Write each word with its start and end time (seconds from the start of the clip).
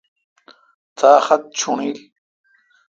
تا 0.97 1.11
خط 1.25 1.41
چوݨڈیل۔ 1.59 1.97